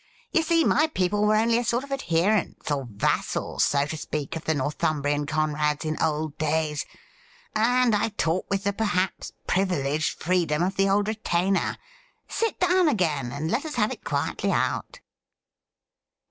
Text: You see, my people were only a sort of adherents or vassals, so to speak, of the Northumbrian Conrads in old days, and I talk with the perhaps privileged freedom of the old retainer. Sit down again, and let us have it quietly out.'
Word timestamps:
You 0.33 0.41
see, 0.41 0.63
my 0.63 0.87
people 0.87 1.27
were 1.27 1.35
only 1.35 1.59
a 1.59 1.63
sort 1.63 1.83
of 1.83 1.91
adherents 1.91 2.71
or 2.71 2.87
vassals, 2.91 3.63
so 3.63 3.85
to 3.85 3.95
speak, 3.95 4.35
of 4.35 4.45
the 4.45 4.55
Northumbrian 4.55 5.27
Conrads 5.27 5.85
in 5.85 5.95
old 6.01 6.35
days, 6.39 6.87
and 7.55 7.93
I 7.93 8.09
talk 8.09 8.49
with 8.49 8.63
the 8.63 8.73
perhaps 8.73 9.31
privileged 9.45 10.19
freedom 10.23 10.63
of 10.63 10.75
the 10.75 10.89
old 10.89 11.07
retainer. 11.07 11.77
Sit 12.27 12.59
down 12.59 12.87
again, 12.87 13.31
and 13.31 13.51
let 13.51 13.63
us 13.63 13.75
have 13.75 13.91
it 13.91 14.03
quietly 14.03 14.51
out.' 14.51 15.01